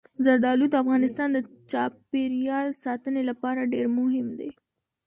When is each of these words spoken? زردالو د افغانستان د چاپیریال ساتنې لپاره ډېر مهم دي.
زردالو 0.25 0.65
د 0.69 0.75
افغانستان 0.83 1.29
د 1.33 1.39
چاپیریال 1.71 2.67
ساتنې 2.83 3.21
لپاره 3.29 3.69
ډېر 3.73 3.85
مهم 3.99 4.27
دي. 4.39 4.51